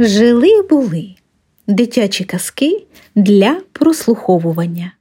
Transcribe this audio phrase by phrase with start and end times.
[0.00, 1.14] Жили були
[1.66, 4.92] дитячі казки для прослуховування.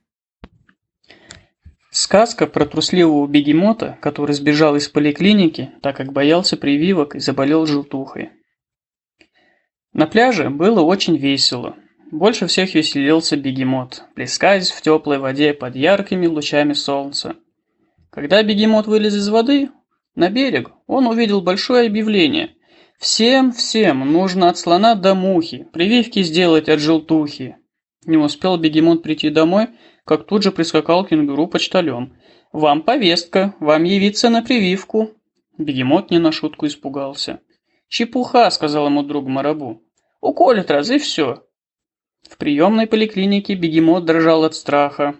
[1.91, 8.29] Сказка про трусливого бегемота, который сбежал из поликлиники, так как боялся прививок и заболел желтухой.
[9.93, 11.75] На пляже было очень весело.
[12.11, 17.35] Больше всех веселился бегемот, плескаясь в теплой воде под яркими лучами солнца.
[18.09, 19.69] Когда бегемот вылез из воды
[20.15, 22.56] на берег, он увидел большое объявление.
[22.97, 27.57] Всем, всем нужно от слона до мухи, прививки сделать от желтухи.
[28.05, 29.67] Не успел бегемот прийти домой,
[30.03, 32.17] как тут же прискакал кенгуру почтальон.
[32.51, 35.11] «Вам повестка, вам явиться на прививку».
[35.57, 37.41] Бегемот не на шутку испугался.
[37.87, 39.83] «Чепуха»,— сказал ему друг Марабу.
[40.19, 41.43] «Уколят раз и все».
[42.27, 45.15] В приемной поликлинике бегемот дрожал от страха.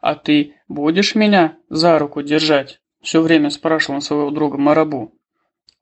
[0.00, 5.17] «А ты будешь меня за руку держать?»— все время спрашивал своего друга Марабу.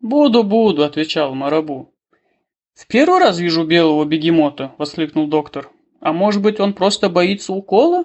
[0.07, 1.93] «Буду, буду»,— отвечал Марабу.
[2.75, 5.73] «В первый раз вижу белого бегемота»,— воскликнул доктор.
[5.99, 8.05] «А может быть, он просто боится укола?»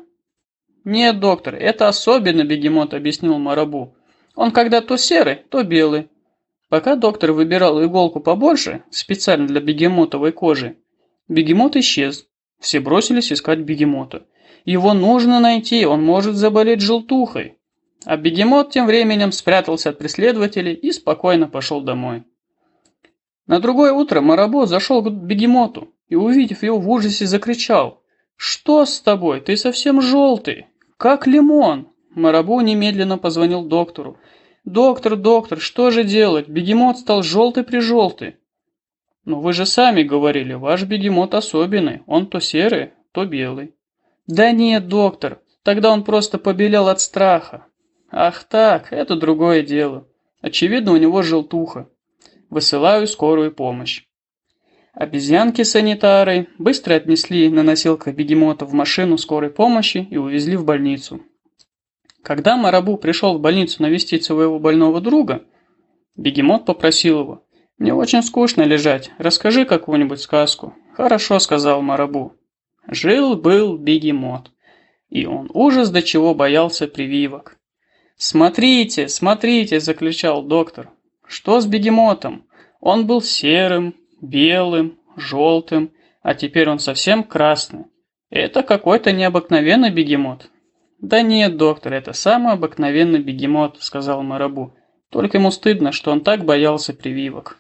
[0.84, 3.94] «Нет, доктор, это особенно бегемот»,— объяснил Марабу.
[4.36, 6.10] «Он когда то серый, то белый».
[6.70, 10.78] Пока доктор выбирал иголку побольше, специально для бегемотовой кожи,
[11.28, 12.26] бегемот исчез.
[12.60, 14.26] Все бросились искать бегемота.
[14.66, 17.60] Его нужно найти, он может заболеть желтухой.
[18.06, 22.24] А бегемот тем временем спрятался от преследователей и спокойно пошел домой.
[23.46, 28.02] На другое утро Марабо зашел к бегемоту и, увидев его в ужасе, закричал.
[28.36, 29.40] «Что с тобой?
[29.42, 30.68] Ты совсем желтый!
[30.98, 34.18] Как лимон!» Марабо немедленно позвонил доктору.
[34.66, 36.48] «Доктор, доктор, что же делать?
[36.48, 38.38] Бегемот стал желтый-прижелтый».
[39.26, 42.02] «Но вы же сами говорили, ваш бегемот особенный.
[42.08, 43.76] Он то серый, то белый».
[44.26, 47.68] «Да нет, доктор, тогда он просто побелел от страха.
[48.12, 50.06] Ах так, это другое дело.
[50.42, 51.90] Очевидно, у него желтуха.
[52.50, 54.04] Высылаю скорую помощь.
[54.94, 61.22] Обезьянки-санитары быстро отнесли на носилках бегемота в машину скорой помощи и увезли в больницу.
[62.22, 65.46] Когда Марабу пришел в больницу навестить своего больного друга,
[66.18, 67.46] бегемот попросил его,
[67.78, 70.76] «Мне очень скучно лежать, расскажи какую-нибудь сказку».
[70.94, 72.36] «Хорошо»,— сказал Марабу.
[72.86, 74.52] Жил-был бегемот,
[75.10, 77.58] и он ужас до чего боялся прививок.
[78.24, 80.92] «Смотрите, смотрите!»– заключал доктор.
[81.26, 82.46] «Что с бегемотом?
[82.80, 85.90] Он был серым, белым, желтым,
[86.22, 87.86] а теперь он совсем красный.
[88.30, 90.52] Это какой-то необыкновенный бегемот».
[91.00, 94.76] «Да нет, доктор, это самый обыкновенный бегемот»,– сказал Марабу.
[95.10, 97.58] «Только ему стыдно, что он так боялся прививок».